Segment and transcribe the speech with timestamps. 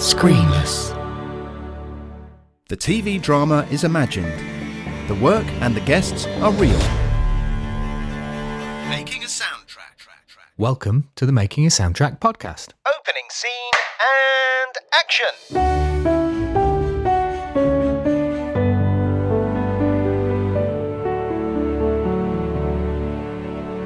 [0.00, 0.96] Screenless.
[2.70, 4.32] The TV drama is imagined.
[5.08, 6.78] The work and the guests are real.
[8.88, 9.98] Making a soundtrack.
[9.98, 10.46] Track, track.
[10.56, 12.72] Welcome to the Making a Soundtrack podcast.
[12.86, 15.26] Opening scene and action.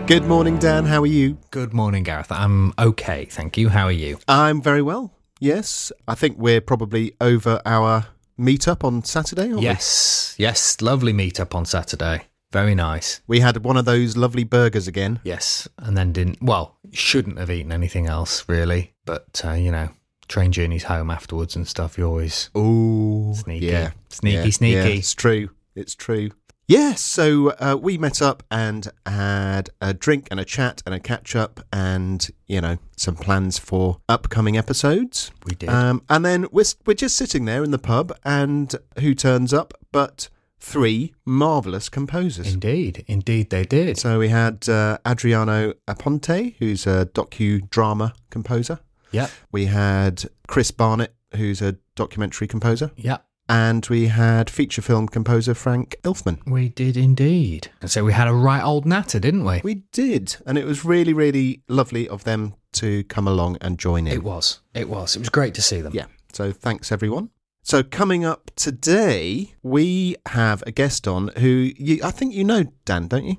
[0.06, 0.84] Good morning, Dan.
[0.84, 1.38] How are you?
[1.50, 2.30] Good morning, Gareth.
[2.30, 3.70] I'm okay, thank you.
[3.70, 4.20] How are you?
[4.28, 5.13] I'm very well.
[5.40, 8.06] Yes, I think we're probably over our
[8.38, 9.48] meetup on Saturday.
[9.60, 10.80] Yes, yes.
[10.80, 12.22] Lovely meetup on Saturday.
[12.52, 13.20] Very nice.
[13.26, 13.38] we?
[13.38, 15.18] we had one of those lovely burgers again.
[15.24, 16.40] Yes, and then didn't.
[16.40, 19.88] Well, shouldn't have eaten anything else really, but uh, you know,
[20.28, 21.98] train journeys home afterwards and stuff.
[21.98, 23.66] You always Oh, Sneaky.
[23.66, 24.74] yeah, Sneaky, yeah, sneaky.
[24.76, 25.50] yeah, it's true.
[25.74, 26.30] It's true.
[26.66, 31.00] Yes, so uh, we met up and had a drink and a chat and a
[31.00, 35.30] catch up, and you know some plans for upcoming episodes.
[35.44, 35.68] we did.
[35.68, 39.74] Um, and then we're we're just sitting there in the pub, and who turns up
[39.92, 42.54] but three marvelous composers.
[42.54, 43.98] indeed, indeed, they did.
[43.98, 48.80] So we had uh, Adriano Aponte, who's a docudrama composer.
[49.12, 49.28] Yeah.
[49.52, 52.90] We had Chris Barnett, who's a documentary composer.
[52.96, 53.26] yep.
[53.48, 56.40] And we had feature film composer Frank Ilfman.
[56.46, 57.68] We did indeed.
[57.80, 59.60] And so we had a right old natter, didn't we?
[59.62, 60.36] We did.
[60.46, 64.14] And it was really, really lovely of them to come along and join in.
[64.14, 64.60] It was.
[64.72, 65.16] It was.
[65.16, 65.92] It was great to see them.
[65.94, 66.06] Yeah.
[66.32, 67.30] So thanks, everyone.
[67.62, 72.64] So coming up today, we have a guest on who you, I think you know,
[72.84, 73.36] Dan, don't you?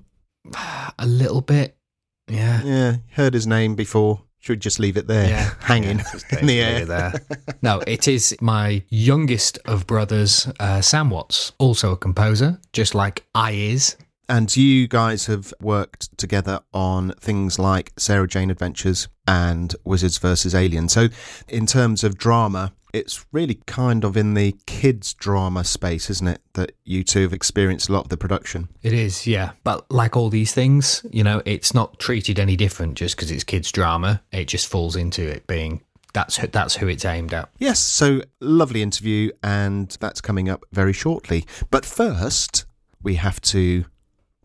[1.00, 1.78] A little bit.
[2.28, 2.64] Yeah.
[2.64, 4.22] Yeah, heard his name before.
[4.46, 5.50] Should just leave it there, Yeah.
[5.60, 6.86] hanging Yeah, in the air.
[6.86, 7.14] there.
[7.64, 13.24] no, it is my youngest of brothers, uh, Sam Watts, also a composer, just like
[13.34, 13.96] I is.
[14.28, 20.56] And you guys have worked together on things like Sarah Jane Adventures and Wizards versus
[20.56, 20.90] Alien.
[20.90, 21.10] So,
[21.48, 26.42] in terms of drama, it's really kind of in the kids' drama space, isn't it?
[26.54, 28.70] That you two have experienced a lot of the production.
[28.84, 29.52] It is, yeah.
[29.64, 33.44] But like all these things, you know, it's not treated any different just because it's
[33.44, 34.22] kids' drama.
[34.32, 35.82] It just falls into it being
[36.14, 37.50] that's who, that's who it's aimed at.
[37.60, 41.46] Yes, so lovely interview, and that's coming up very shortly.
[41.70, 42.66] But first,
[43.04, 43.86] we have to.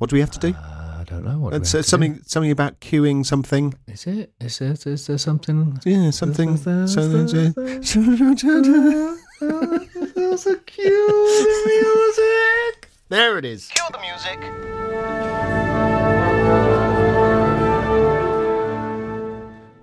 [0.01, 0.55] What do we have to do?
[0.55, 1.51] Uh, I don't know what.
[1.51, 3.75] do we It's have uh, to something something about queuing something.
[3.87, 4.33] Is it?
[4.41, 5.79] Is there, is there something?
[5.85, 6.57] Yeah, something.
[6.57, 7.55] There's- something there's-
[10.15, 12.91] There's a cue music.
[13.11, 13.69] there it is.
[13.69, 14.41] Cue the music.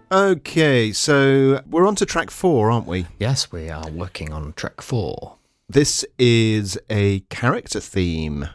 [0.10, 3.08] Okay, so we're on to track four, aren't we?
[3.20, 5.36] Yes, we are working on track four.
[5.68, 8.48] This is a character theme.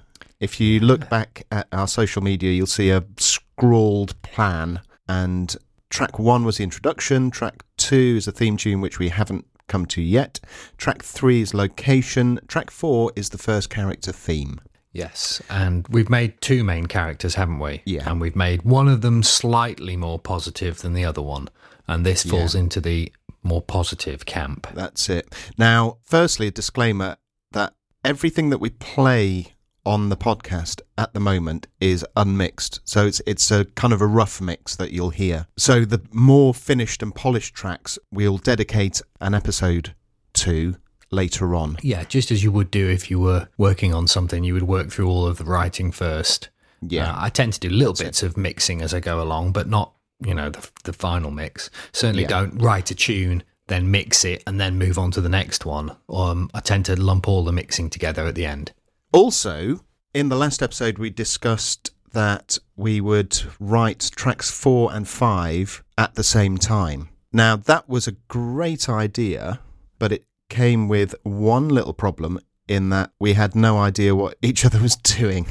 [0.43, 4.81] If you look back at our social media, you'll see a scrawled plan.
[5.09, 5.57] And
[5.89, 7.31] track one was the introduction.
[7.31, 10.41] Track two is a theme tune, which we haven't come to yet.
[10.79, 12.41] Track three is location.
[12.49, 14.61] Track four is the first character theme.
[14.91, 17.83] Yes, and we've made two main characters, haven't we?
[17.87, 18.11] Yeah.
[18.11, 21.51] And we've made one of them slightly more positive than the other one,
[21.87, 23.13] and this falls into the
[23.45, 24.67] more positive camp.
[24.75, 25.33] That's it.
[25.57, 27.17] Now, firstly, a disclaimer
[27.53, 27.75] that
[28.05, 32.81] everything that we play on the podcast at the moment is unmixed.
[32.85, 35.47] So it's it's a kind of a rough mix that you'll hear.
[35.57, 39.95] So the more finished and polished tracks we'll dedicate an episode
[40.35, 40.77] to
[41.11, 41.77] later on.
[41.83, 44.91] Yeah, just as you would do if you were working on something, you would work
[44.91, 46.49] through all of the writing first.
[46.81, 47.13] Yeah.
[47.13, 49.93] Uh, I tend to do little bits of mixing as I go along, but not,
[50.25, 51.71] you know, the, the final mix.
[51.93, 52.29] Certainly Yeah.
[52.29, 55.95] don't write a tune, then mix it, and then move on to the next one.
[56.09, 58.73] Um, I tend to lump all the mixing together at the end.
[59.13, 59.81] Also,
[60.15, 66.15] in the last episode we discussed that we would write tracks 4 and 5 at
[66.15, 67.09] the same time.
[67.33, 69.61] Now, that was a great idea,
[69.99, 74.65] but it came with one little problem in that we had no idea what each
[74.65, 75.47] other was doing.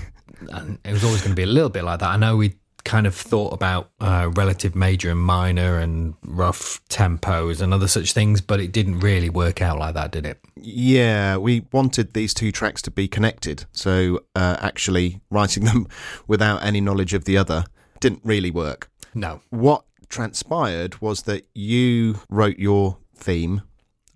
[0.51, 2.09] and it was always going to be a little bit like that.
[2.09, 7.61] I know we kind of thought about uh, relative major and minor and rough tempos
[7.61, 10.39] and other such things, but it didn't really work out like that, did it?
[10.55, 15.87] Yeah, we wanted these two tracks to be connected, so uh, actually writing them
[16.27, 17.65] without any knowledge of the other
[17.99, 18.89] didn't really work.
[19.13, 19.41] No.
[19.49, 23.61] What transpired was that you wrote your theme.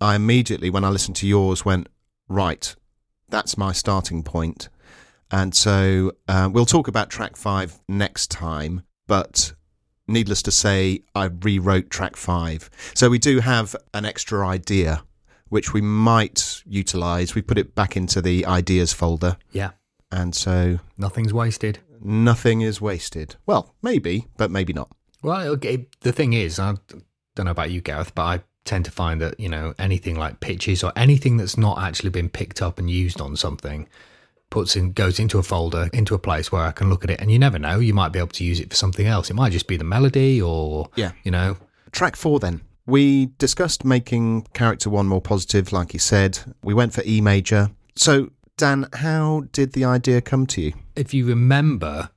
[0.00, 1.88] I immediately, when I listened to yours, went,
[2.28, 2.74] right,
[3.28, 4.68] that's my starting point.
[5.30, 9.52] And so uh, we'll talk about track five next time, but
[10.06, 12.70] needless to say, I rewrote track five.
[12.94, 15.02] So we do have an extra idea,
[15.48, 17.34] which we might utilize.
[17.34, 19.36] We put it back into the ideas folder.
[19.52, 19.70] Yeah.
[20.12, 21.80] And so Nothing's wasted.
[22.00, 23.34] nothing is wasted.
[23.46, 24.90] Well, maybe, but maybe not.
[25.22, 26.74] Well, okay, the thing is, I
[27.34, 30.38] don't know about you, Gareth, but I tend to find that you know anything like
[30.40, 33.88] pitches or anything that's not actually been picked up and used on something
[34.56, 37.20] puts in goes into a folder into a place where I can look at it
[37.20, 39.34] and you never know you might be able to use it for something else it
[39.40, 41.12] might just be the melody or Yeah.
[41.24, 41.56] you know
[41.92, 42.60] Track four, then.
[42.86, 46.38] We discussed making character one more positive, like you said.
[46.62, 47.70] We went for E major.
[47.96, 50.72] So, Dan, how did the idea come to you?
[50.94, 52.10] if you remember,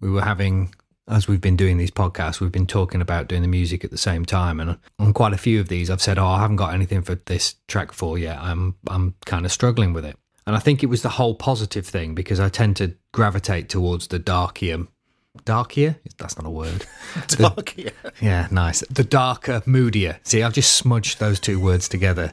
[0.00, 0.74] we were having,
[1.08, 3.98] as we've been doing these podcasts, we've been talking about doing the music at the
[4.10, 4.60] same time.
[4.60, 7.16] And on quite a few of these, I've said, "Oh, I haven't got anything for
[7.32, 8.38] this track four yet.
[8.48, 10.16] I'm I'm kind of struggling with it."
[10.48, 14.06] And I think it was the whole positive thing because I tend to gravitate towards
[14.06, 14.86] the darkier,
[15.44, 15.96] darkier.
[16.16, 16.86] That's not a word.
[17.28, 17.92] darkier.
[18.02, 18.10] yeah.
[18.22, 18.80] Yeah, nice.
[18.88, 20.18] The darker, moodier.
[20.22, 22.32] See, I've just smudged those two words together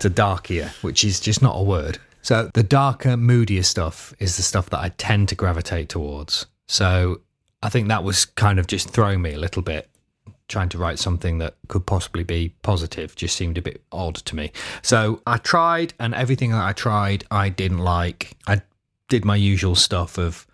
[0.00, 1.96] to darkier, which is just not a word.
[2.20, 6.44] So the darker, moodier stuff is the stuff that I tend to gravitate towards.
[6.68, 7.22] So
[7.62, 9.88] I think that was kind of just throwing me a little bit.
[10.48, 14.36] Trying to write something that could possibly be positive just seemed a bit odd to
[14.36, 14.52] me.
[14.82, 18.36] So I tried, and everything that I tried, I didn't like.
[18.46, 18.62] I
[19.08, 20.46] did my usual stuff of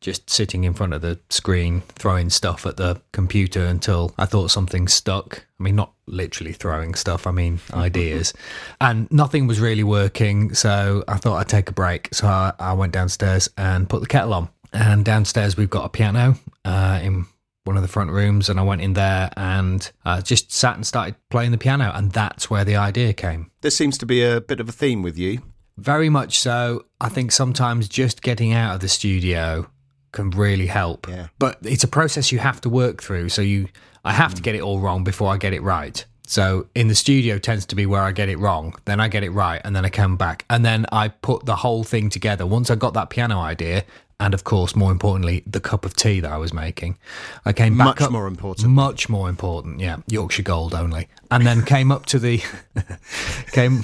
[0.00, 4.50] just sitting in front of the screen throwing stuff at the computer until I thought
[4.50, 5.44] something stuck.
[5.58, 8.32] I mean, not literally throwing stuff, I mean, ideas.
[8.80, 10.54] And nothing was really working.
[10.54, 12.14] So I thought I'd take a break.
[12.14, 14.48] So I, I went downstairs and put the kettle on.
[14.72, 17.26] And downstairs, we've got a piano uh, in
[17.68, 18.48] one of the front rooms.
[18.48, 21.92] And I went in there and uh, just sat and started playing the piano.
[21.94, 23.52] And that's where the idea came.
[23.60, 25.42] This seems to be a bit of a theme with you.
[25.76, 26.86] Very much so.
[27.00, 29.70] I think sometimes just getting out of the studio
[30.10, 31.08] can really help.
[31.08, 31.28] Yeah.
[31.38, 33.28] But it's a process you have to work through.
[33.28, 33.68] So you,
[34.04, 36.04] I have to get it all wrong before I get it right.
[36.28, 39.24] So in the studio tends to be where I get it wrong, then I get
[39.24, 42.44] it right, and then I come back, and then I put the whole thing together.
[42.44, 43.84] Once I got that piano idea,
[44.20, 46.98] and of course, more importantly, the cup of tea that I was making,
[47.44, 48.68] I came back Much up, more important.
[48.70, 49.80] much more important.
[49.80, 52.42] Yeah, Yorkshire Gold only, and then came up to the
[53.52, 53.82] came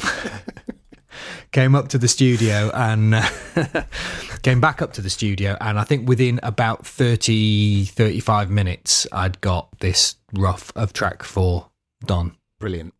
[1.52, 3.14] came up to the studio and
[4.42, 9.40] came back up to the studio and i think within about 30 35 minutes i'd
[9.40, 11.70] got this rough of track 4
[12.04, 12.94] done Brilliant.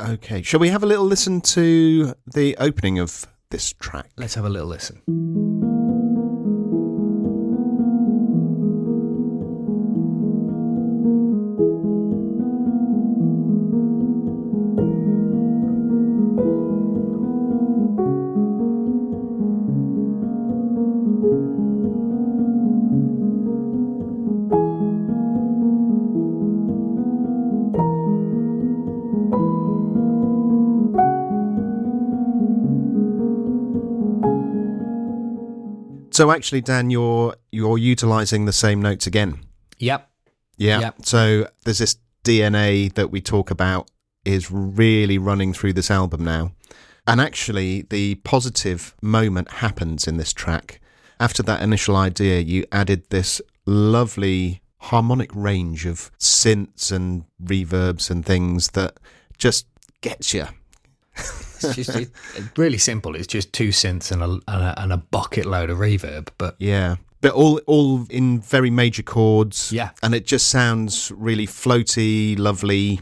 [0.00, 4.08] Okay, shall we have a little listen to the opening of this track?
[4.16, 5.67] let's have a little listen
[36.18, 39.38] So actually, Dan, you're you're utilising the same notes again.
[39.78, 40.10] yep
[40.56, 40.80] Yeah.
[40.80, 40.94] Yep.
[41.04, 41.94] So there's this
[42.24, 43.88] DNA that we talk about
[44.24, 46.50] is really running through this album now.
[47.06, 50.80] And actually, the positive moment happens in this track.
[51.20, 58.26] After that initial idea, you added this lovely harmonic range of synths and reverbs and
[58.26, 58.98] things that
[59.38, 59.68] just
[60.00, 60.48] gets you.
[61.62, 64.92] it's just it, it's really simple it's just two synths and a, and a and
[64.92, 66.96] a bucket load of reverb but Yeah.
[67.20, 69.72] But all all in very major chords.
[69.72, 69.90] Yeah.
[70.02, 73.00] And it just sounds really floaty, lovely.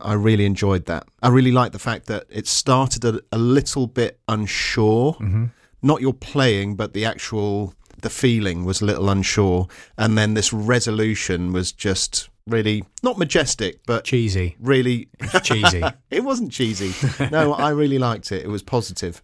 [0.00, 1.06] I really enjoyed that.
[1.22, 5.14] I really like the fact that it started a, a little bit unsure.
[5.14, 5.46] Mm-hmm.
[5.80, 9.68] Not your playing, but the actual the feeling was a little unsure.
[9.96, 15.08] And then this resolution was just really not majestic, but cheesy really
[15.42, 16.92] cheesy it wasn't cheesy.
[17.30, 18.44] No, I really liked it.
[18.44, 19.22] It was positive,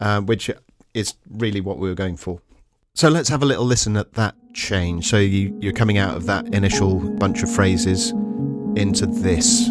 [0.00, 0.50] uh, which
[0.94, 2.40] is really what we were going for.
[2.94, 5.08] So let's have a little listen at that change.
[5.08, 8.10] So you, you're coming out of that initial bunch of phrases
[8.76, 9.70] into this.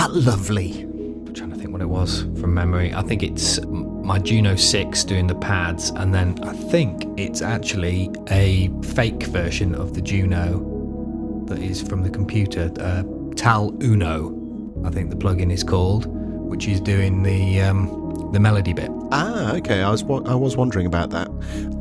[0.00, 0.80] That lovely?
[0.80, 2.94] I'm trying to think what it was from memory.
[2.94, 8.10] I think it's my Juno 6 doing the pads, and then I think it's actually
[8.30, 13.02] a fake version of the Juno that is from the computer, uh,
[13.36, 14.34] Tal Uno,
[14.86, 18.90] I think the plugin is called, which is doing the um, the melody bit.
[19.12, 19.82] Ah, okay.
[19.82, 21.28] I was I was wondering about that.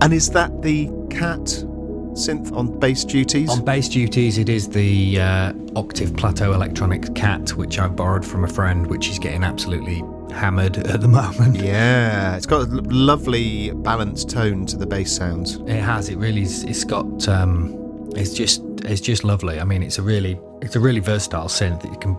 [0.02, 1.64] And is that the cat
[2.14, 3.50] synth on bass duties?
[3.50, 8.44] On bass duties, it is the uh, Octave Plateau Electronics Cat, which I borrowed from
[8.44, 11.56] a friend, which is getting absolutely hammered at the moment.
[11.58, 15.56] yeah, it's got a l- lovely balanced tone to the bass sounds.
[15.68, 16.10] It has.
[16.10, 16.42] It really.
[16.44, 17.28] is- It's got.
[17.28, 18.62] Um, it's just.
[18.86, 19.60] It's just lovely.
[19.60, 20.40] I mean, it's a really.
[20.62, 21.84] It's a really versatile synth.
[21.92, 22.18] It can.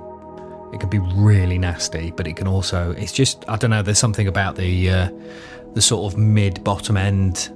[0.73, 2.93] It can be really nasty, but it can also.
[2.93, 3.45] It's just.
[3.49, 3.83] I don't know.
[3.83, 4.91] There's something about the.
[4.91, 5.11] Uh,
[5.75, 7.49] the sort of mid bottom end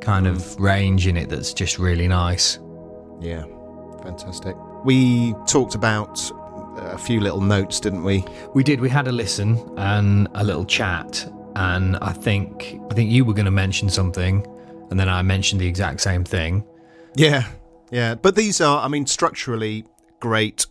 [0.00, 2.58] kind of range in it that's just really nice.
[3.20, 3.44] Yeah,
[4.02, 4.56] fantastic.
[4.84, 6.18] We talked about
[6.76, 8.24] a few little notes, didn't we?
[8.54, 8.80] We did.
[8.80, 13.34] We had a listen and a little chat, and I think I think you were
[13.34, 14.46] going to mention something,
[14.90, 16.64] and then I mentioned the exact same thing.
[17.14, 17.46] Yeah,
[17.90, 18.14] yeah.
[18.14, 19.84] But these are, I mean, structurally
[20.20, 20.66] great.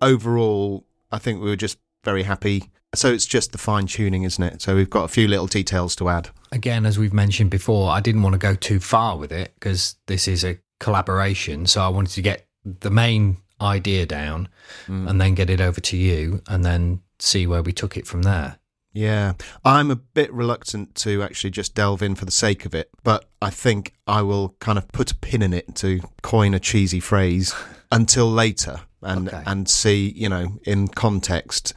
[0.00, 2.71] Overall, I think we were just very happy.
[2.94, 4.60] So it's just the fine tuning, isn't it?
[4.60, 6.28] So we've got a few little details to add.
[6.50, 9.96] Again, as we've mentioned before, I didn't want to go too far with it because
[10.06, 11.66] this is a collaboration.
[11.66, 14.48] So I wanted to get the main idea down
[14.86, 15.08] mm.
[15.08, 18.22] and then get it over to you, and then see where we took it from
[18.22, 18.58] there.
[18.92, 19.34] Yeah,
[19.64, 23.24] I'm a bit reluctant to actually just delve in for the sake of it, but
[23.40, 27.00] I think I will kind of put a pin in it to coin a cheesy
[27.00, 27.54] phrase
[27.92, 29.42] until later and Okay.
[29.46, 31.72] and see, you know, in context,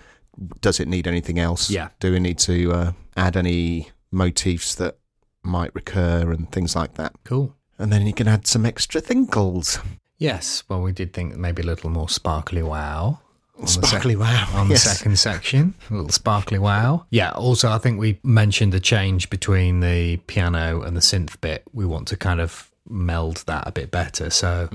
[0.61, 1.69] does it need anything else?
[1.69, 1.89] Yeah.
[1.99, 4.97] Do we need to uh, add any motifs that
[5.43, 7.13] might recur and things like that?
[7.23, 7.55] Cool.
[7.77, 9.79] And then you can add some extra thinkles.
[10.17, 10.63] Yes.
[10.69, 13.19] Well, we did think maybe a little more sparkly wow.
[13.57, 14.47] on the sec- Sparkly wow.
[14.53, 14.83] on yes.
[14.83, 15.73] the second section.
[15.89, 17.05] A little sparkly wow.
[17.09, 21.63] Yeah, also, I think we mentioned the change between the piano and the synth bit.
[21.73, 24.29] We want to kind of meld that a bit better.
[24.29, 24.69] So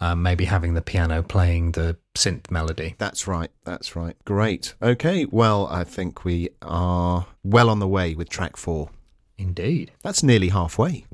[0.00, 2.94] um, maybe having the piano playing the synth melody.
[2.98, 3.50] That's right.
[3.64, 4.16] That's right.
[4.24, 4.74] Great.
[4.82, 5.26] Okay.
[5.26, 8.90] Well, I think we are well on the way with track four.
[9.38, 9.92] Indeed.
[10.02, 11.06] That's nearly halfway.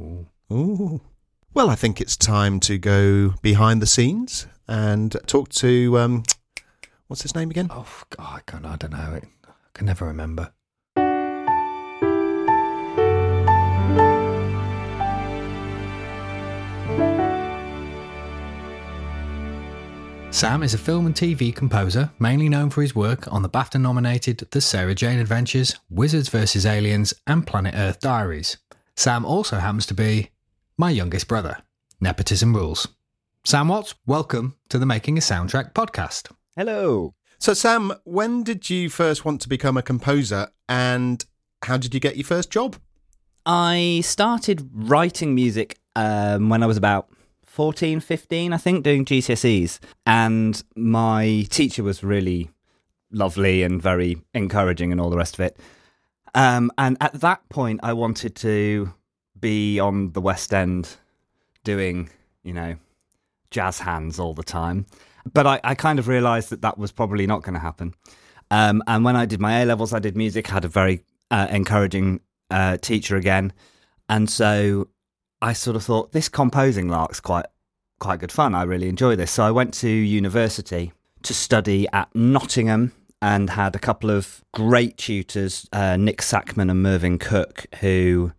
[0.52, 1.00] Ooh.
[1.54, 6.22] Well, I think it's time to go behind the scenes and talk to um,
[7.06, 7.68] what's his name again?
[7.70, 9.20] Oh, God, I, can't, I don't know.
[9.46, 10.52] I can never remember.
[20.30, 23.80] Sam is a film and TV composer, mainly known for his work on the BAFTA
[23.80, 26.66] nominated The Sarah Jane Adventures, Wizards vs.
[26.66, 28.58] Aliens, and Planet Earth Diaries.
[28.96, 30.30] Sam also happens to be
[30.76, 31.58] my youngest brother.
[32.00, 32.86] Nepotism rules.
[33.44, 36.30] Sam Watts, welcome to the Making a Soundtrack podcast.
[36.54, 37.14] Hello.
[37.38, 41.24] So, Sam, when did you first want to become a composer, and
[41.62, 42.76] how did you get your first job?
[43.46, 47.08] I started writing music um, when I was about
[47.56, 49.78] 14, 15, I think, doing GCSEs.
[50.04, 52.50] And my teacher was really
[53.10, 55.58] lovely and very encouraging and all the rest of it.
[56.34, 58.92] Um, and at that point, I wanted to
[59.40, 60.96] be on the West End
[61.64, 62.10] doing,
[62.44, 62.76] you know,
[63.50, 64.84] jazz hands all the time.
[65.32, 67.94] But I, I kind of realised that that was probably not going to happen.
[68.50, 71.46] Um, and when I did my A levels, I did music, had a very uh,
[71.50, 72.20] encouraging
[72.50, 73.54] uh, teacher again.
[74.10, 74.88] And so
[75.40, 77.46] I sort of thought this composing lark's quite
[77.98, 78.54] quite good fun.
[78.54, 79.30] I really enjoy this.
[79.30, 84.98] So I went to university to study at Nottingham and had a couple of great
[84.98, 88.32] tutors, uh, Nick Sackman and Mervyn Cooke, who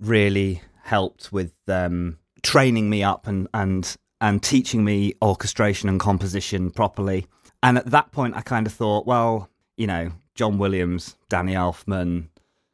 [0.00, 6.70] really helped with um, training me up and and and teaching me orchestration and composition
[6.70, 7.26] properly.
[7.62, 12.28] And at that point, I kind of thought, well, you know, John Williams, Danny Elfman,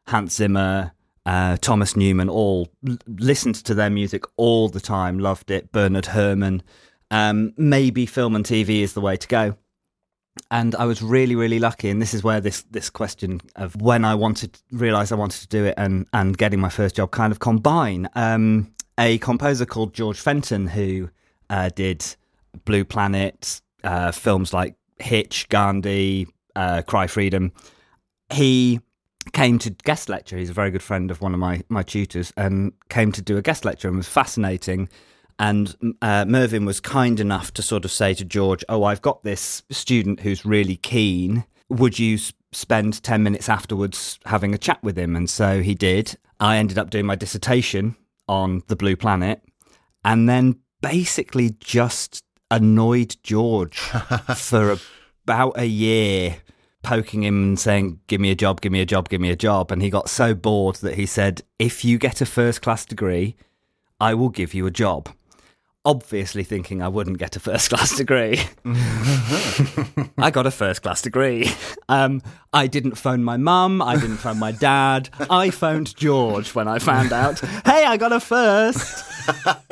[0.06, 0.92] Hans Zimmer,
[1.26, 2.68] uh, Thomas Newman, all
[3.06, 5.72] listened to their music all the time, loved it.
[5.72, 6.62] Bernard Herrmann.
[7.10, 9.56] Um, maybe film and TV is the way to go.
[10.50, 11.88] And I was really, really lucky.
[11.88, 15.48] And this is where this this question of when I wanted, realised I wanted to
[15.48, 18.08] do it, and and getting my first job kind of combine.
[18.14, 21.10] Um, a composer called George Fenton who
[21.50, 22.04] uh, did
[22.64, 27.52] Blue Planet, uh, films like Hitch, Gandhi, uh, Cry Freedom.
[28.30, 28.80] He
[29.32, 30.36] came to guest lecture.
[30.36, 33.36] He's a very good friend of one of my, my tutors and came to do
[33.36, 34.88] a guest lecture and was fascinating.
[35.38, 39.22] And uh, Mervyn was kind enough to sort of say to George, Oh, I've got
[39.22, 41.44] this student who's really keen.
[41.68, 42.18] Would you
[42.52, 45.14] spend 10 minutes afterwards having a chat with him?
[45.14, 46.16] And so he did.
[46.40, 47.96] I ended up doing my dissertation
[48.28, 49.42] on the Blue Planet
[50.04, 53.78] and then basically just annoyed George
[54.36, 54.78] for
[55.24, 56.36] about a year
[56.86, 59.36] poking him and saying, Give me a job, give me a job, give me a
[59.36, 59.70] job.
[59.72, 63.36] And he got so bored that he said, If you get a first class degree,
[64.00, 65.08] I will give you a job.
[65.84, 68.40] obviously thinking I wouldn't get a first class degree.
[70.18, 71.48] I got a first class degree.
[71.88, 73.80] Um, I didn't phone my mum.
[73.80, 75.08] I didn't phone my dad.
[75.30, 79.04] I phoned George when I found out, hey, I got a first.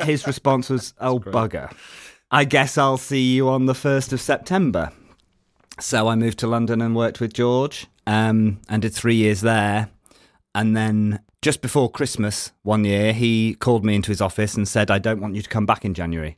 [0.03, 1.71] His response was, oh, bugger.
[2.31, 4.91] I guess I'll see you on the 1st of September.
[5.79, 9.89] So I moved to London and worked with George um, and did three years there.
[10.53, 14.89] And then just before Christmas one year, he called me into his office and said,
[14.89, 16.37] I don't want you to come back in January,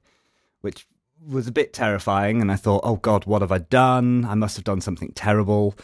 [0.61, 0.87] which
[1.25, 2.41] was a bit terrifying.
[2.41, 4.25] And I thought, oh God, what have I done?
[4.25, 5.75] I must have done something terrible.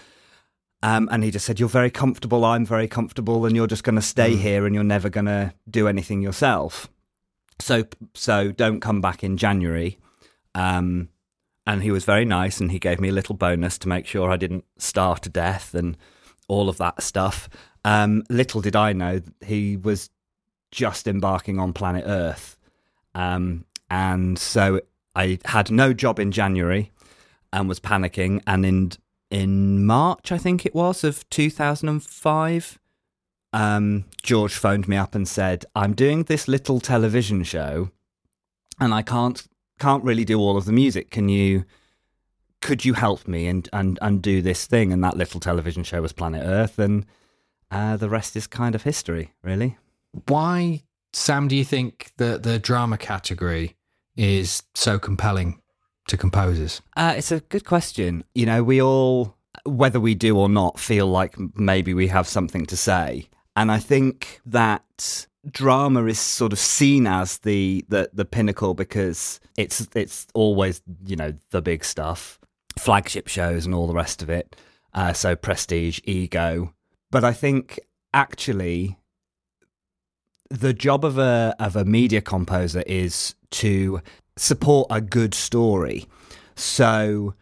[0.81, 2.43] Um, and he just said, You're very comfortable.
[2.43, 3.45] I'm very comfortable.
[3.45, 6.89] And you're just going to stay here and you're never going to do anything yourself.
[7.61, 9.97] So, so don't come back in January.
[10.55, 11.07] Um,
[11.65, 14.31] and he was very nice and he gave me a little bonus to make sure
[14.31, 15.97] I didn't starve to death and
[16.47, 17.49] all of that stuff.
[17.85, 20.09] Um, little did I know he was
[20.71, 22.57] just embarking on planet Earth.
[23.15, 24.81] Um, and so
[25.15, 26.91] I had no job in January
[27.51, 28.41] and was panicking.
[28.47, 28.91] And in
[29.29, 32.79] in March, I think it was, of 2005,
[33.51, 37.89] um, George phoned me up and said, I'm doing this little television show
[38.79, 39.43] and I can't
[39.79, 41.09] can't really do all of the music.
[41.09, 41.65] Can you
[42.61, 44.93] could you help me and and and do this thing?
[44.93, 47.05] And that little television show was Planet Earth, and
[47.71, 49.77] uh, the rest is kind of history, really.
[50.27, 53.75] Why, Sam, do you think that the drama category
[54.15, 55.59] is so compelling
[56.07, 56.81] to composers?
[56.95, 58.23] Uh, it's a good question.
[58.35, 62.65] You know, we all, whether we do or not, feel like maybe we have something
[62.67, 63.27] to say.
[63.55, 69.39] And I think that drama is sort of seen as the, the, the pinnacle because
[69.57, 72.39] it's it's always, you know, the big stuff,
[72.77, 74.55] flagship shows and all the rest of it.
[74.93, 76.73] Uh, so prestige, ego.
[77.11, 77.79] But I think
[78.13, 78.97] actually
[80.49, 84.01] the job of a of a media composer is to
[84.37, 86.05] support a good story.
[86.55, 87.33] So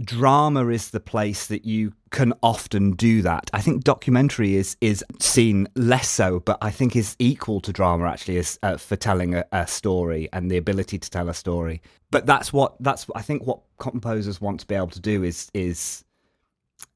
[0.00, 3.50] drama is the place that you can often do that.
[3.52, 8.06] I think documentary is is seen less so, but I think is equal to drama
[8.06, 11.80] actually is uh, for telling a, a story and the ability to tell a story.
[12.10, 15.50] But that's what that's I think what composers want to be able to do is
[15.54, 16.04] is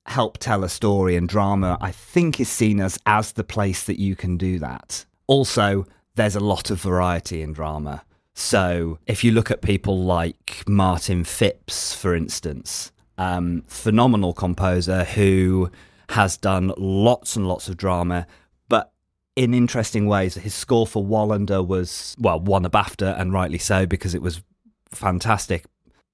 [0.07, 1.79] help tell a story and drama.
[1.81, 5.05] I think is seen as as the place that you can do that.
[5.27, 8.03] Also, there's a lot of variety in drama.
[8.35, 15.71] So if you look at people like Martin Phipps, for instance, um, phenomenal composer who
[16.11, 18.27] has done lots and lots of drama,
[18.69, 18.93] but
[19.37, 20.35] in interesting ways.
[20.35, 24.43] His score for Wallander was, well, won a BAFTA, and rightly so, because it was
[24.91, 25.65] fantastic.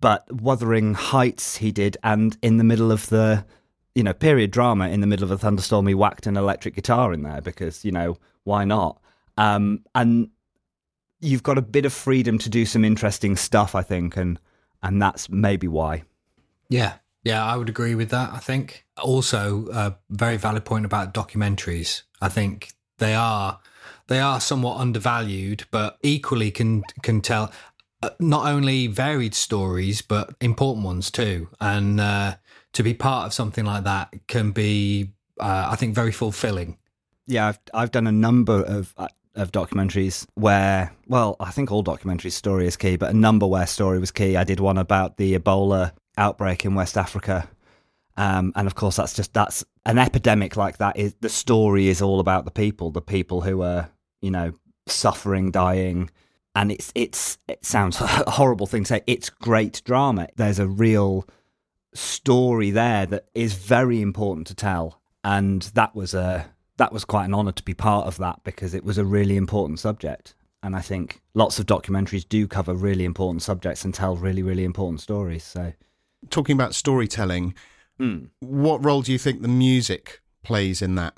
[0.01, 3.45] But Wuthering Heights he did, and in the middle of the,
[3.95, 7.13] you know, period drama, in the middle of a thunderstorm, he whacked an electric guitar
[7.13, 9.01] in there because, you know, why not?
[9.39, 10.31] Um, and
[11.21, 14.39] you've got a bit of freedom to do some interesting stuff, I think, and
[14.83, 16.05] and that's maybe why.
[16.69, 18.33] Yeah, yeah, I would agree with that.
[18.33, 22.03] I think also a very valid point about documentaries.
[22.21, 23.61] I think they are
[24.07, 27.53] they are somewhat undervalued, but equally can can tell
[28.03, 31.49] uh, not only varied stories but important ones too.
[31.61, 32.37] And uh,
[32.75, 36.79] to be part of something like that can be, uh, I think, very fulfilling.
[37.27, 41.83] Yeah, I've I've done a number of uh, of documentaries where, well, I think all
[41.83, 44.37] documentary story is key, but a number where story was key.
[44.37, 47.49] I did one about the Ebola outbreak in West Africa.
[48.17, 50.97] Um, and of course, that's just that's an epidemic like that.
[50.97, 53.91] Is the story is all about the people, the people who are
[54.23, 54.53] you know
[54.87, 56.11] suffering, dying,
[56.55, 59.03] and it's it's it sounds a horrible thing to say.
[59.07, 60.29] It's great drama.
[60.37, 61.29] There's a real
[61.95, 66.47] story there that is very important to tell, and that was a
[66.79, 69.37] that was quite an honour to be part of that because it was a really
[69.37, 70.35] important subject.
[70.63, 74.65] And I think lots of documentaries do cover really important subjects and tell really really
[74.65, 75.45] important stories.
[75.45, 75.73] So
[76.31, 77.55] Talking about storytelling,
[77.99, 78.25] Hmm.
[78.41, 81.15] what role do you think the music plays in that?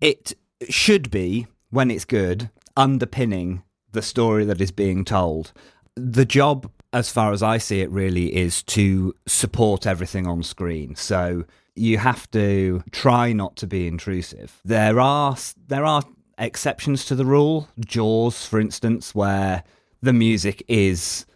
[0.00, 0.32] it
[0.68, 5.52] should be when it's good underpinning the story that is being told
[5.96, 10.94] the job as far as i see it really is to support everything on screen
[10.94, 11.44] so
[11.76, 15.36] you have to try not to be intrusive there are
[15.68, 16.02] there are
[16.38, 19.62] exceptions to the rule jaws for instance where
[20.02, 21.26] the music is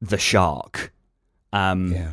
[0.00, 0.92] the shark
[1.52, 2.12] um Yeah.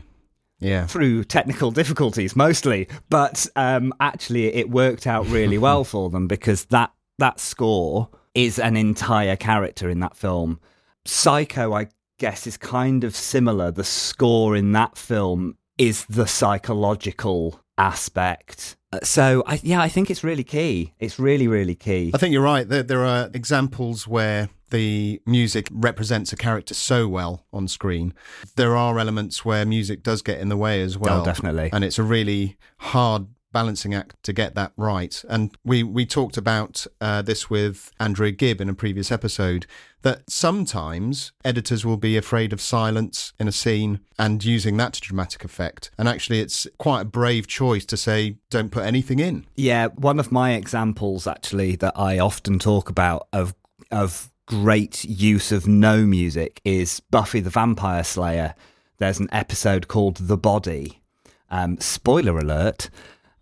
[0.59, 0.87] Yeah.
[0.87, 6.65] through technical difficulties mostly, but um, actually it worked out really well for them because
[6.65, 10.59] that that score is an entire character in that film.
[11.05, 13.69] Psycho, I guess, is kind of similar.
[13.69, 18.75] The score in that film is the psychological aspect.
[18.91, 20.93] Uh, So, I, yeah, I think it's really key.
[20.99, 22.11] It's really, really key.
[22.13, 22.67] I think you're right.
[22.67, 28.13] There, there are examples where the music represents a character so well on screen.
[28.55, 31.21] There are elements where music does get in the way as well.
[31.21, 31.69] Oh, definitely.
[31.71, 35.23] And it's a really hard balancing act to get that right.
[35.27, 39.65] And we, we talked about uh, this with Andrea Gibb in a previous episode
[40.03, 45.01] that sometimes editors will be afraid of silence in a scene and using that to
[45.01, 45.89] dramatic effect.
[45.97, 49.47] And actually, it's quite a brave choice to say, don't put anything in.
[49.55, 53.55] Yeah, one of my examples actually that I often talk about of
[53.91, 58.53] of great use of no music is Buffy the Vampire Slayer.
[58.99, 61.01] There's an episode called The Body.
[61.49, 62.89] Um, spoiler alert: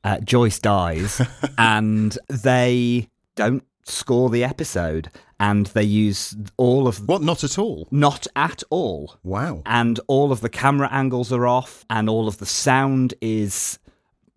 [0.05, 1.21] uh, Joyce dies,
[1.57, 7.21] and they don't score the episode, and they use all of What?
[7.21, 7.87] Not at all.
[7.91, 9.61] not at all Wow.
[9.65, 13.77] and all of the camera angles are off and all of the sound is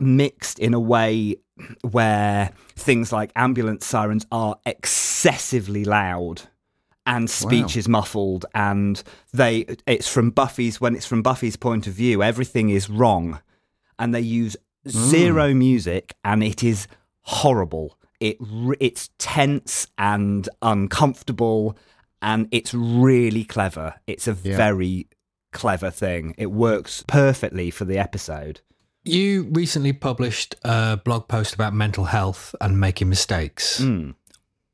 [0.00, 1.36] mixed in a way
[1.82, 6.42] where things like ambulance sirens are excessively loud
[7.06, 7.78] and speech Wow.
[7.78, 9.02] is muffled and
[9.32, 13.40] they it's from Buffy's when it's from Buffy's point of view everything is wrong
[13.98, 14.56] and they use
[14.90, 16.86] zero music and it is
[17.22, 18.36] horrible it
[18.80, 21.76] it's tense and uncomfortable
[22.22, 24.56] and it's really clever it's a Yeah.
[24.56, 25.06] very
[25.52, 28.60] clever thing it works perfectly for the episode
[29.04, 33.80] You recently published a blog post about mental health and making mistakes.
[33.80, 34.14] Mm.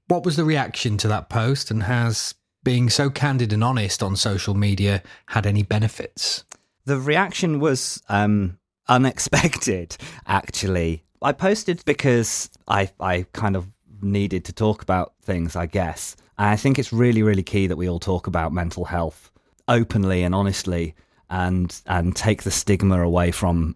[0.08, 4.16] What was the reaction to that post, and has being so candid and honest on
[4.16, 6.44] social media had any benefits?
[6.84, 11.02] The reaction was um, unexpected, actually.
[11.22, 13.68] I posted because I, I kind of
[14.02, 16.16] needed to talk about things, I guess.
[16.38, 19.30] And I think it's really, really key that we all talk about mental health
[19.66, 20.94] openly and honestly
[21.30, 23.74] and and take the stigma away from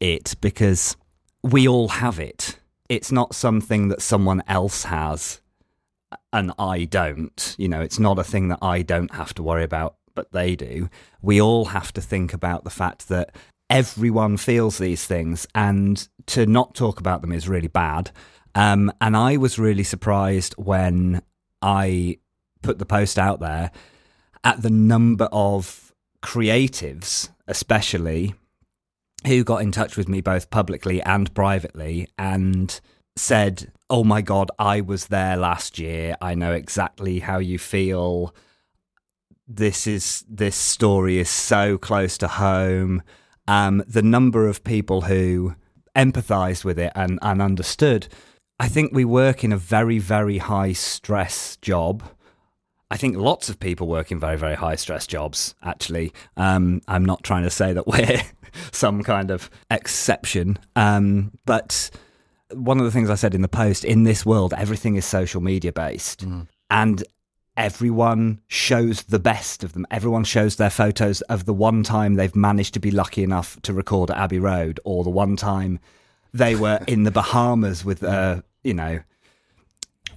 [0.00, 0.96] it because
[1.42, 2.58] we all have it.
[2.88, 5.40] It's not something that someone else has
[6.32, 7.54] and I don't.
[7.58, 10.56] You know, it's not a thing that I don't have to worry about, but they
[10.56, 10.88] do.
[11.22, 13.34] We all have to think about the fact that
[13.74, 18.12] everyone feels these things, and to not talk about them is really bad.
[18.54, 21.22] Um, and I was really surprised when
[21.60, 22.18] I
[22.62, 23.72] put the post out there
[24.44, 28.34] at the number of creatives, especially,
[29.26, 32.80] who got in touch with me both publicly and privately and
[33.16, 36.16] said, Oh my God, I was there last year.
[36.20, 38.34] I know exactly how you feel.
[39.48, 43.02] This is this story is so close to home.
[43.46, 45.54] Um, the number of people who
[45.96, 48.08] empathized with it and, and understood.
[48.58, 52.02] I think we work in a very, very high stress job.
[52.90, 56.12] I think lots of people work in very, very high stress jobs, actually.
[56.36, 58.22] Um, I'm not trying to say that we're
[58.72, 60.58] some kind of exception.
[60.76, 61.90] Um, but
[62.52, 65.40] one of the things I said in the post in this world, everything is social
[65.40, 66.22] media based.
[66.70, 67.02] And
[67.56, 69.86] everyone shows the best of them.
[69.90, 73.72] Everyone shows their photos of the one time they've managed to be lucky enough to
[73.72, 75.78] record at Abbey Road or the one time
[76.32, 79.00] they were in the Bahamas with, uh, you know,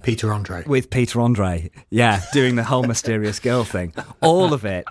[0.02, 0.64] Peter Andre.
[0.66, 1.70] with Peter Andre.
[1.90, 3.92] Yeah, doing the whole mysterious girl thing.
[4.20, 4.84] All of it.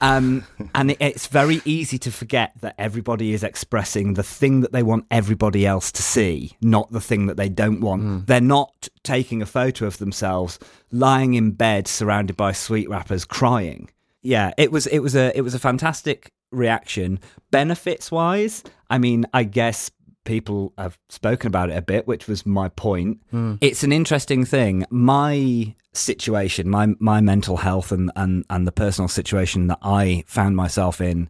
[0.00, 4.72] Um, and it, it's very easy to forget that everybody is expressing the thing that
[4.72, 8.26] they want everybody else to see, not the thing that they don't want.
[8.26, 10.58] They're not taking a photo of themselves
[10.90, 13.90] lying in bed surrounded by sweet wrappers crying.
[14.22, 17.20] Yeah, it was it was a it was a fantastic reaction.
[17.50, 19.90] Benefits wise, I mean, I guess
[20.30, 23.18] people have spoken about it a bit, which was my point.
[23.60, 24.86] It's an interesting thing.
[24.88, 30.54] My situation, my my mental health, and and and the personal situation that I found
[30.54, 31.28] myself in,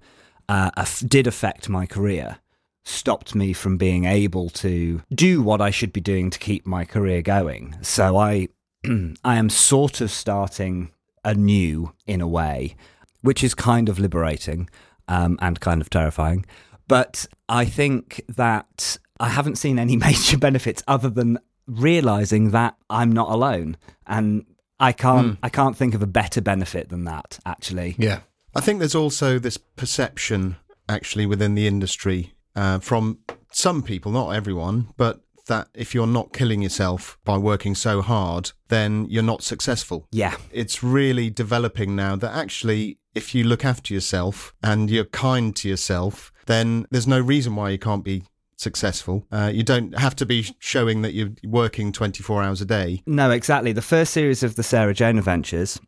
[0.50, 0.70] uh,
[1.06, 2.38] did affect my career.
[2.84, 6.84] Stopped me from being able to do what I should be doing to keep my
[6.84, 7.76] career going.
[7.80, 8.48] So I,
[9.32, 10.90] I am sort of starting
[11.24, 12.76] anew in a way,
[13.22, 14.68] which is kind of liberating
[15.08, 16.44] um, and kind of terrifying.
[16.90, 23.12] But I think that I haven't seen any major benefits other than realizing that I'm
[23.12, 23.76] not alone,
[24.08, 24.44] and
[24.80, 27.38] I can't I can't think of a better benefit than that.
[27.46, 28.20] Actually, Yeah.
[28.56, 30.56] I think there's also this perception,
[30.88, 33.20] actually, within the industry uh, from
[33.52, 38.50] some people, not everyone, but that if you're not killing yourself by working so hard,
[38.68, 40.08] then you're not successful.
[40.10, 45.54] yeah, It's really developing now that actually, if you look after yourself and you're kind
[45.56, 48.24] to yourself, then there's no reason why you can't be
[48.56, 49.26] successful.
[49.32, 53.02] Uh, you don't have to be showing that you're working 24 hours a day.
[53.06, 53.72] No, exactly.
[53.72, 55.80] The first series of the Sarah Jane Adventures,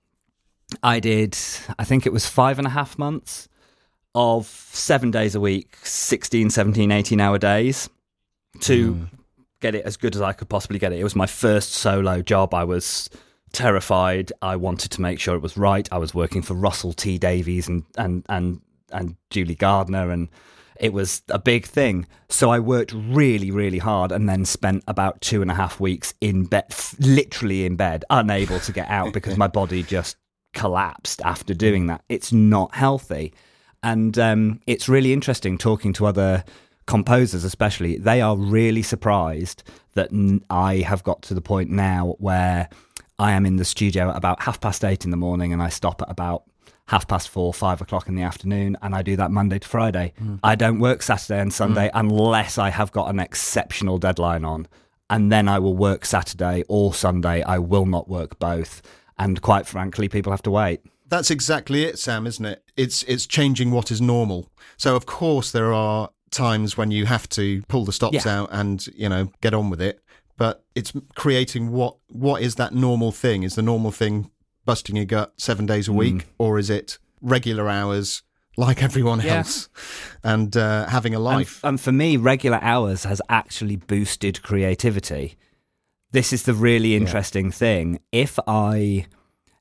[0.82, 1.36] I did,
[1.78, 3.48] I think it was five and a half months
[4.14, 7.88] of seven days a week, 16, 17, 18 hour days
[8.60, 9.08] to
[9.60, 10.98] get it as good as I could possibly get it.
[10.98, 12.52] It was my first solo job.
[12.52, 13.08] I was
[13.52, 14.32] terrified.
[14.42, 15.88] I wanted to make sure it was right.
[15.92, 18.60] I was working for Russell T Davies and and and
[18.92, 20.28] and Julie Gardner and
[20.80, 22.06] it was a big thing.
[22.28, 26.12] So I worked really, really hard and then spent about two and a half weeks
[26.20, 30.16] in bed, literally in bed, unable to get out because my body just
[30.54, 32.02] collapsed after doing that.
[32.08, 33.32] It's not healthy.
[33.82, 36.44] And um, it's really interesting talking to other
[36.86, 37.98] composers, especially.
[37.98, 39.62] They are really surprised
[39.94, 40.10] that
[40.50, 42.68] I have got to the point now where
[43.18, 45.68] I am in the studio at about half past eight in the morning and I
[45.68, 46.44] stop at about
[46.88, 50.12] half past four, five o'clock in the afternoon, and I do that Monday to Friday.
[50.42, 51.92] I don't work Saturday and Sunday mm.
[51.94, 54.66] unless I have got an exceptional deadline on.
[55.08, 57.42] And then I will work Saturday or Sunday.
[57.42, 58.80] I will not work both.
[59.18, 60.80] And quite frankly, people have to wait.
[61.08, 62.64] That's exactly it, Sam, isn't it?
[62.76, 64.48] It's it's changing what is normal.
[64.78, 68.40] So of course there are times when you have to pull the stops Yeah.
[68.40, 70.00] out and, you know, get on with it.
[70.38, 73.42] But it's creating what what is that normal thing?
[73.42, 74.30] Is the normal thing
[74.64, 78.22] busting your gut seven days a week, or is it regular hours
[78.56, 79.38] like everyone Yeah.
[79.38, 79.68] else
[80.22, 81.62] and uh, having a life?
[81.64, 85.36] and for me, regular hours has actually boosted creativity.
[86.12, 87.98] This is the really interesting thing.
[88.12, 89.06] If I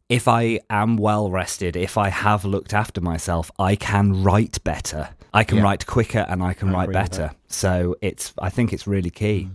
[0.09, 5.09] if I am well rested, if I have looked after myself, I can write better.
[5.33, 5.63] I can Yeah.
[5.63, 7.31] write quicker and I can I write better.
[7.47, 9.49] So it's I think it's really key.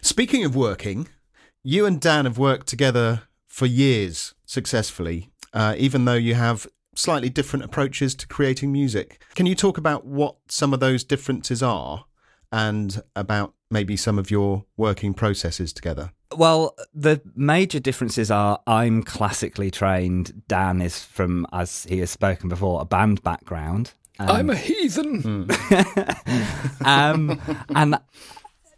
[0.00, 1.08] Speaking of working,
[1.62, 7.28] you and Dan have worked together for years successfully, uh, even though you have slightly
[7.28, 9.22] different approaches to creating music.
[9.36, 12.04] Can you talk about what some of those differences are
[12.50, 16.10] and about maybe some of your working processes together?
[16.36, 20.42] Well, the major differences are I'm classically trained.
[20.48, 23.92] Dan is from, as he has spoken before, a band background.
[24.18, 25.48] Um, I'm a heathen.
[26.84, 27.40] um,
[27.74, 27.98] and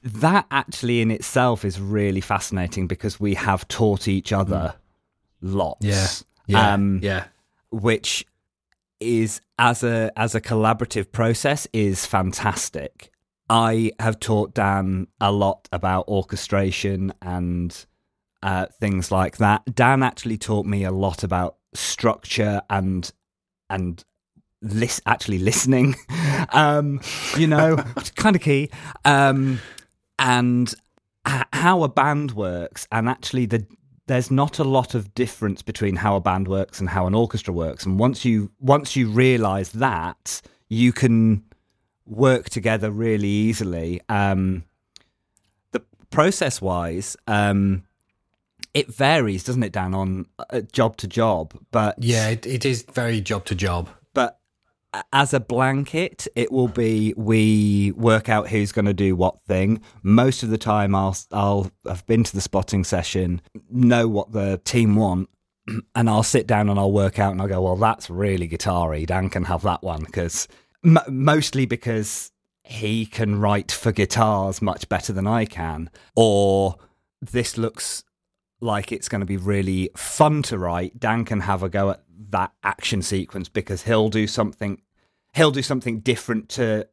[0.03, 4.75] that actually in itself is really fascinating because we have taught each other
[5.43, 5.85] lots.
[5.85, 6.07] Yeah.
[6.47, 6.73] Yeah.
[6.75, 7.25] Um, yeah.
[7.71, 8.27] which
[9.01, 13.11] is as a as a collaborative process is fantastic.
[13.51, 17.85] I have taught Dan a lot about orchestration and
[18.43, 19.75] uh, things like that.
[19.75, 23.11] Dan actually taught me a lot about structure and
[23.69, 24.05] and
[24.63, 25.95] lis- actually listening.
[26.53, 27.01] um,
[27.37, 27.77] you know,
[28.17, 28.71] kind of key.
[29.05, 29.61] Um,
[30.19, 30.73] and
[31.27, 33.67] h- how a band works, and actually the
[34.13, 37.55] there's not a lot of difference between how a band works and how an orchestra
[37.55, 37.87] works.
[37.87, 41.43] And once you once you realise that, you can
[42.05, 44.03] work together really easily.
[44.11, 44.65] Um,
[45.71, 47.85] the process wise, um,
[48.75, 51.59] it varies, doesn't it, Dan, on uh, job to job?
[51.71, 53.89] But Yeah, it, it is very job to job.
[55.13, 59.81] As a blanket, it will be we work out who's going to do what thing.
[60.03, 64.61] Most of the time, I'll I'll have been to the spotting session, know what the
[64.65, 65.29] team want,
[65.95, 69.05] and I'll sit down and I'll work out and I'll go, well, that's really guitar-y.
[69.05, 70.47] Dan can have that one because
[70.85, 72.31] m- mostly because
[72.65, 76.77] he can write for guitars much better than I can, or
[77.21, 78.05] this looks
[78.61, 82.03] like it's going to be really fun to write, Dan can have a go at
[82.33, 84.81] that action sequence because he'll do something
[85.35, 86.87] he'll do something different to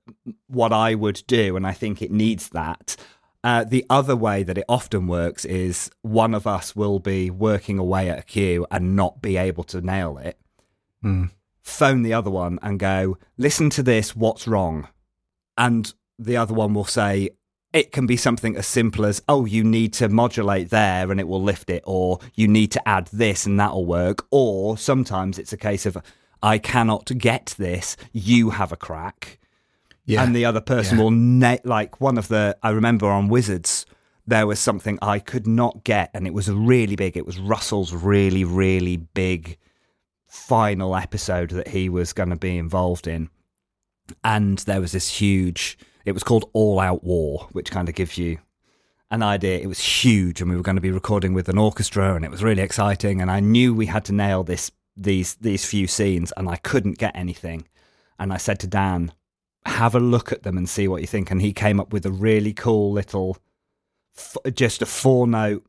[0.48, 2.96] what I would do and I think it needs that.
[3.44, 7.80] Uh, the other way that it often works is one of us will be working
[7.80, 10.38] away at a cue and not be able to nail it.
[11.62, 14.88] Phone the other one and go, listen to this, what's wrong?
[15.58, 17.30] And the other one will say,
[17.74, 21.28] it can be something as simple as, oh, you need to modulate there and it
[21.28, 24.26] will lift it, or you need to add this and that'll work.
[24.32, 25.98] Or sometimes it's a case of,
[26.42, 29.40] I cannot get this, you have a crack.
[30.06, 30.24] Yeah.
[30.24, 31.04] And the other person Yeah.
[31.04, 33.86] will, na- like one of the, I remember on Wizards,
[34.26, 37.18] there was something I could not get, and it was really big.
[37.18, 39.58] It was Russell's really, really big
[40.28, 43.30] final episode that he was going to be involved in
[44.24, 48.18] and there was this huge it was called all out war which kind of gives
[48.18, 48.40] you
[49.12, 49.58] an idea.
[49.58, 52.32] It was huge and we were going to be recording with an orchestra and it
[52.32, 56.32] was really exciting and i knew we had to nail this these these few scenes
[56.38, 57.68] and i couldn't get anything.
[58.18, 59.14] And i said to dan
[59.66, 61.32] have a look at them and see what you think.
[61.32, 63.38] And he came up with a really cool little
[64.54, 65.66] just a four note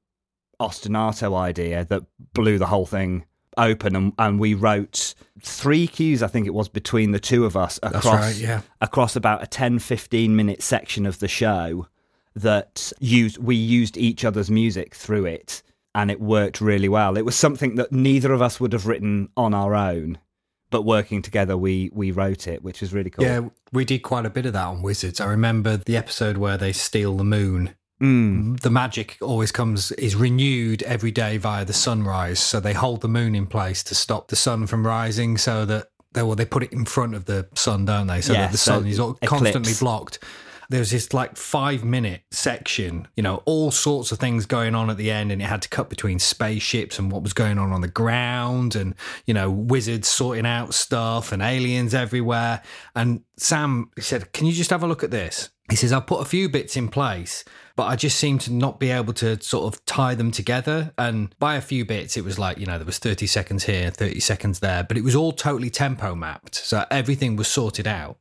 [0.60, 2.02] ostinato idea that
[2.34, 3.24] blew the whole thing
[3.60, 7.56] open and, and we wrote three cues i think it was between the two of
[7.56, 8.60] us across right, yeah.
[8.80, 11.86] across about a 10 15 minute section of the show
[12.34, 15.62] that used we used each other's music through it
[15.94, 19.28] and it worked really well it was something that neither of us would have written
[19.36, 20.18] on our own
[20.70, 24.24] but working together we we wrote it which was really cool Yeah, we did quite
[24.24, 25.20] a bit of that on Wizards.
[25.20, 28.58] I remember the episode where they steal the moon Mm.
[28.60, 32.40] the magic always comes is renewed every day via the sunrise.
[32.40, 35.88] So they hold the moon in place to stop the sun from rising, so that
[36.12, 38.20] they well they put it in front of the sun, don't they?
[38.20, 40.18] So Yeah, that the so sun is all constantly blocked.
[40.70, 44.96] There's this like five minute section, you know, all sorts of things going on at
[44.96, 47.80] the end, and it had to cut between spaceships and what was going on on
[47.80, 48.94] the ground, and
[49.26, 52.62] you know, wizards sorting out stuff and aliens everywhere.
[52.94, 56.20] And Sam said, "Can you just have a look at this?" He says, "I've put
[56.20, 57.44] a few bits in place,
[57.80, 60.92] but I just seem to not be able to sort of tie them together.
[60.98, 63.90] And by a few bits, it was like, you know, there was 30 seconds here,
[63.90, 66.56] 30 seconds there, but it was all totally tempo mapped.
[66.56, 68.18] So everything was sorted out.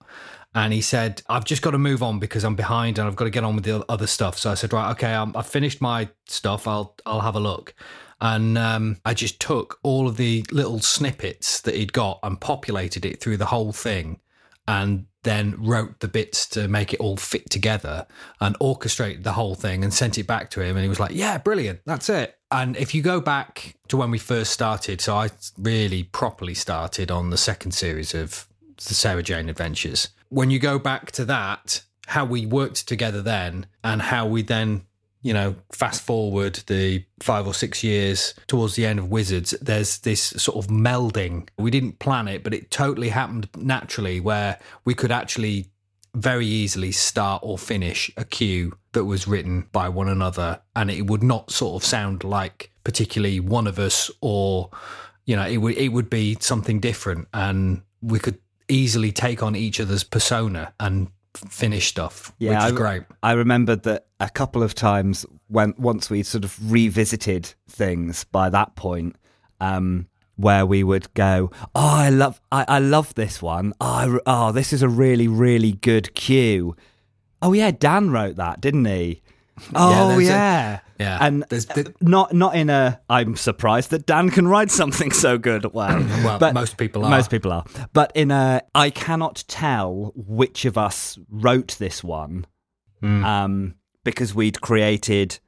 [0.56, 3.26] And he said, I've just got to move on because I'm behind and I've got
[3.26, 4.38] to get on with the other stuff.
[4.38, 6.66] So I said, right, okay, I'm, I've finished my stuff.
[6.66, 7.76] I'll, I'll have a look.
[8.22, 13.04] And um, I just took all of the little snippets that he'd got and populated
[13.04, 14.22] it through the whole thing
[14.70, 18.08] and then wrote the bits to make it all fit together
[18.40, 20.76] and orchestrated the whole thing and sent it back to him.
[20.78, 21.82] And he was like yeah brilliant.
[21.86, 22.38] That's it.
[22.52, 27.12] And if you go back to when we first started so i really properly started
[27.12, 30.10] on the second series of the sarah jane adventures.
[30.30, 34.82] When you go back to that how we worked together then and how we then
[35.22, 40.00] you know, fast forward the five or six years towards the end of Wizards, there's
[40.00, 41.48] this sort of melding.
[41.58, 45.70] We didn't plan it, but it totally happened naturally where we could actually
[46.16, 51.06] very easily start or finish a cue that was written by one another and it
[51.08, 54.72] would not sort of sound like particularly one of us or
[55.26, 59.56] you know it would it would be something different and we could easily take on
[59.56, 64.64] each other's persona and finish stuff which I, is great I remembered that a couple
[64.64, 69.16] of times when once we sort of revisited things by that point,
[69.62, 73.74] um, where we would go, "Oh, I love, I, I love this one.
[73.82, 76.76] Oh, I, oh, this is a really, really good cue."
[77.42, 79.22] Oh yeah, Dan wrote that, didn't he?
[79.76, 83.00] Oh yeah, yeah, and there's the- not not in a.
[83.10, 85.66] I'm surprised that Dan can write something so good.
[85.74, 87.10] Well, Well, most people are.
[87.10, 92.46] Most people are, but in a, I cannot tell which of us wrote this one,
[93.02, 93.24] Hmm.
[93.26, 95.40] um, because we'd created,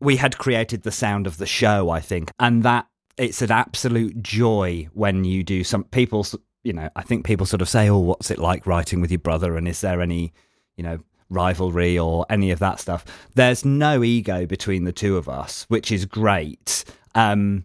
[0.00, 2.86] we had created the sound of the show, I think, and that
[3.16, 6.24] it's an absolute joy when you do some people.
[6.62, 9.18] You know, I think people sort of say, "Oh, what's it like writing with your
[9.20, 10.32] brother?" And is there any,
[10.76, 10.98] you know,
[11.30, 13.04] rivalry or any of that stuff?
[13.34, 16.84] There's no ego between the two of us, which is great.
[17.14, 17.64] Um,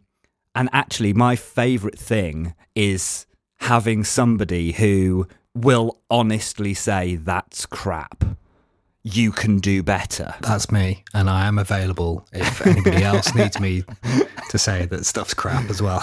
[0.56, 3.26] and actually, my favorite thing is
[3.58, 8.24] having somebody who will honestly say, That's crap.
[9.06, 10.34] You can do better.
[10.40, 13.84] That's me, and I am available if anybody else needs me
[14.50, 16.02] to say that stuff's crap as well.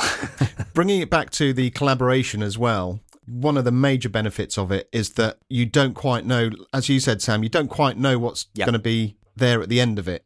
[0.74, 4.88] Bringing it back to the collaboration as well, one of the major benefits of it
[4.92, 8.46] is that you don't quite know, as you said, Sam, you don't quite know what's
[8.54, 8.64] Yeah.
[8.66, 10.24] going to be there at the end of it.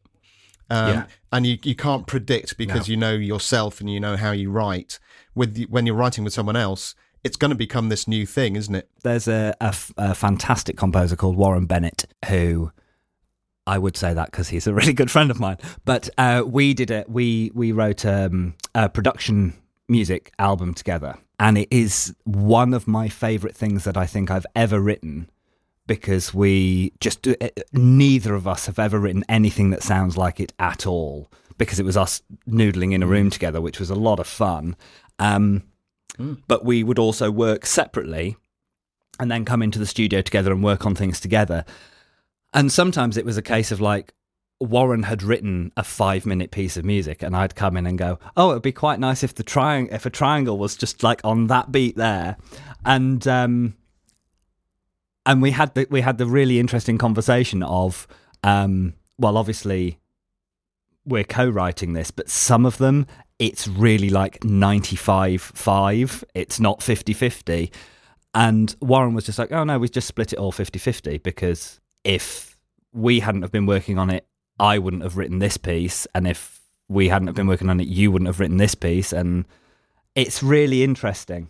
[0.70, 1.06] Um, Yeah.
[1.30, 2.92] And you, you can't predict because No.
[2.92, 4.98] you know yourself and you know how you write.
[5.34, 8.56] With the, When you're writing with someone else, it's going to become this new thing,
[8.56, 8.88] isn't it?
[9.02, 12.70] There's a, a f- a fantastic composer called Warren Bennett who.
[13.66, 15.56] I would say that because he's a really good friend of mine.
[15.86, 17.08] But uh, we did it.
[17.08, 19.54] We we wrote um, a production
[19.88, 24.46] music album together, and it is one of my favorite things that I think I've
[24.54, 25.30] ever written
[25.86, 27.34] because we just uh,
[27.72, 31.84] neither of us have ever written anything that sounds like it at all because it
[31.84, 34.76] was us noodling in a room together which was a lot of fun.
[35.18, 35.64] Um,
[36.46, 38.36] but we would also work separately
[39.18, 41.64] and then come into the studio together and work on things together.
[42.52, 44.12] And sometimes it was a case of like
[44.60, 48.18] Warren had written a five minute piece of music and I'd come in and go,
[48.36, 51.48] Oh, it'd be quite nice if the triangle if a triangle was just like on
[51.48, 52.36] that beat there.
[52.84, 53.74] And um
[55.26, 58.06] and we had the we had the really interesting conversation of
[58.42, 59.98] um well obviously
[61.04, 63.06] we're co-writing this but some of them
[63.38, 67.72] it's really like 95 5 it's not 50 50
[68.34, 71.80] and warren was just like oh no we just split it all 50 50 because
[72.04, 72.56] if
[72.92, 74.26] we hadn't have been working on it
[74.58, 77.88] i wouldn't have written this piece and if we hadn't have been working on it
[77.88, 79.44] you wouldn't have written this piece and
[80.14, 81.48] it's really interesting.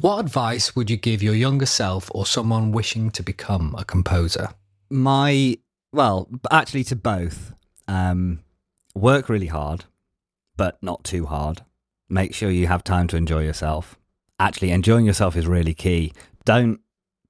[0.00, 4.48] What advice would you give your younger self or someone wishing to become a composer?
[4.90, 5.56] my
[5.90, 7.54] well actually to both.
[7.88, 8.40] Um
[8.94, 9.86] work really hard
[10.56, 11.62] but not too hard.
[12.10, 13.98] Make sure you have time to enjoy yourself.
[14.38, 16.12] Actually enjoying yourself is really key.
[16.44, 16.80] Don't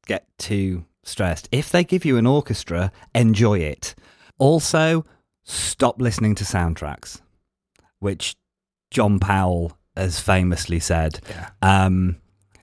[0.07, 1.49] get too stressed.
[1.53, 3.95] If they give you an orchestra enjoy it
[4.39, 5.05] also
[5.45, 7.21] stop listening to soundtracks
[7.99, 8.37] which
[8.91, 11.51] john powell has famously said Yeah.
[11.63, 12.17] um,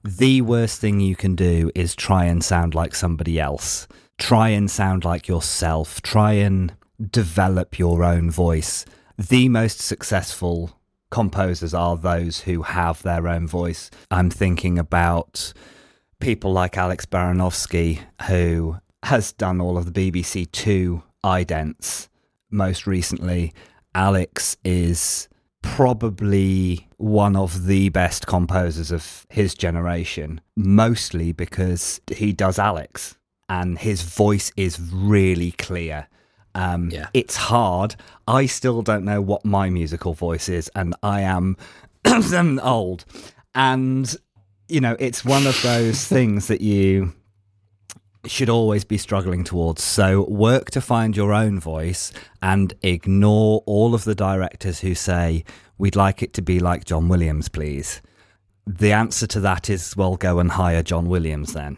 [0.04, 3.86] the worst thing you can do is try and sound like somebody else.
[4.18, 6.02] Try and sound like yourself.
[6.02, 6.74] Try and
[7.12, 8.86] develop your own voice.
[9.18, 10.72] The most successful
[11.12, 13.92] composers are those who have their own voice.
[14.10, 15.52] I'm thinking about
[16.22, 22.08] people like Alex Baranowski, who has done all of the BBC Two idents
[22.50, 23.54] most recently.
[23.96, 25.28] Alex is
[25.62, 33.18] probably one of the best composers of his generation, mostly because he does Alex
[33.48, 36.08] and his voice is really clear.
[36.56, 37.08] Um, Yeah.
[37.14, 37.96] It's hard.
[38.28, 41.58] I still don't know what my musical voice is, and I am
[42.62, 43.06] old.
[43.56, 44.16] And,
[44.68, 47.14] you know, it's one of those things that you
[48.30, 49.84] should always be struggling towards.
[49.84, 52.12] So work to find your own voice
[52.42, 55.44] and ignore all of the directors who say,
[55.78, 58.02] we'd like it to be like John Williams, please.
[58.66, 61.78] The answer to that is, well, go and hire John Williams then.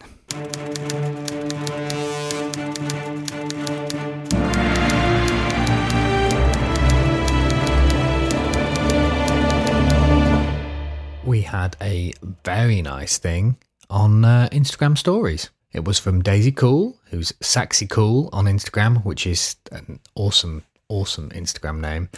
[11.32, 12.12] we had a
[12.44, 13.56] very nice thing
[13.90, 15.50] on uh, Instagram stories.
[15.74, 21.30] It was from Daisy Cool, who's Saxy Cool on Instagram, which is an awesome, awesome
[21.30, 22.10] Instagram name.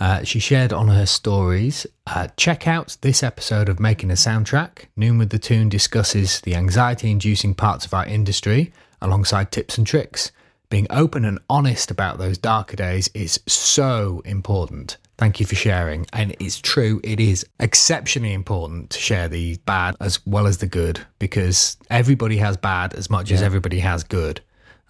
[0.00, 4.86] Uh, she shared on her stories uh, check out this episode of Making a Soundtrack.
[4.96, 9.86] Noon with the Tune discusses the anxiety inducing parts of our industry alongside tips and
[9.86, 10.32] tricks.
[10.70, 14.96] Being open and honest about those darker days is so important.
[15.18, 16.06] Thank you for sharing.
[16.12, 20.66] And it's true, it is exceptionally important to share the bad as well as the
[20.66, 24.40] good because everybody has bad as much as everybody has good.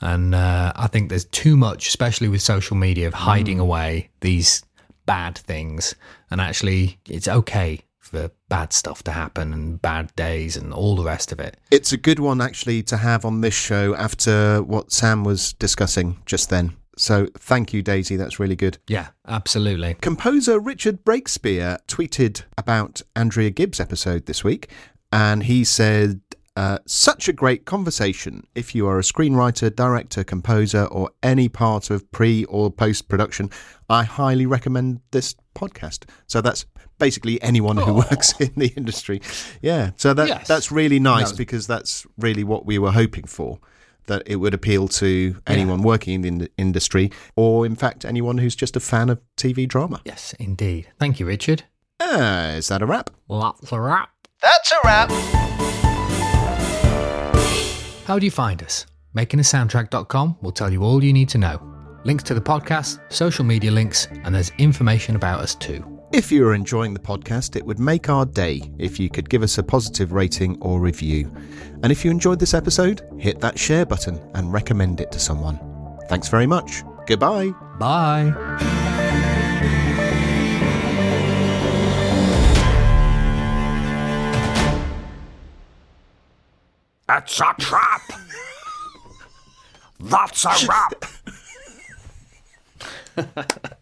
[0.01, 4.63] And uh, I think there's too much, especially with social media, of hiding away these
[5.07, 5.95] bad things.
[6.31, 11.05] And actually, it's okay for bad stuff to happen and bad days and all the
[11.05, 11.57] rest of it.
[11.71, 16.21] It's a good one actually to have on this show after what Sam was discussing
[16.27, 16.77] just then.
[16.97, 18.17] So thank you, Daisy.
[18.17, 18.79] That's really good.
[18.87, 19.95] Yeah, absolutely.
[19.95, 24.69] Composer Richard Breakspear tweeted about Andrea Gibbs' episode this week,
[25.11, 26.21] and he said,
[26.55, 28.47] uh, Such a great conversation.
[28.55, 33.49] If you are a screenwriter, director, composer, or any part of pre or post production,
[33.89, 36.05] I highly recommend this podcast.
[36.27, 36.67] So that's
[36.99, 39.21] basically anyone who works in the industry.
[39.63, 39.91] Yeah.
[39.97, 40.47] So that Yes.
[40.47, 43.59] that's really nice was- because that's really what we were hoping for.
[44.07, 48.39] That it would appeal to anyone working in the in- industry, or in fact, anyone
[48.39, 50.01] who's just a fan of TV drama.
[50.05, 50.89] Yes, indeed.
[50.99, 51.65] Thank you, Richard.
[52.01, 53.11] Uh, is that a wrap?
[53.29, 54.11] That's a wrap.
[54.41, 55.11] That's a wrap.
[58.07, 58.87] How do you find us?
[59.17, 61.61] Makingasoundtrack.com will tell you all you need to know.
[62.05, 65.85] Links to the podcast, social media links, and there's information about us too.
[66.13, 69.43] If you are enjoying the podcast, it would make our day if you could give
[69.43, 71.35] us a positive rating or review.
[71.83, 75.59] And if you enjoyed this episode, hit that share button and recommend it to someone.
[76.11, 76.83] Thanks very much.
[77.07, 77.53] Goodbye.
[77.79, 78.31] Bye.
[87.09, 88.03] It's a trap!
[89.99, 90.55] That's a
[93.17, 93.79] wrap!